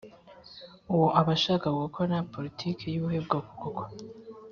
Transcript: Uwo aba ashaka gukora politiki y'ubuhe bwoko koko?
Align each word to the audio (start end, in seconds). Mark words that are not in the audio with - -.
Uwo 0.93 1.07
aba 1.19 1.31
ashaka 1.37 1.67
gukora 1.81 2.15
politiki 2.33 2.83
y'ubuhe 2.89 3.19
bwoko 3.25 3.51
koko? 3.61 3.83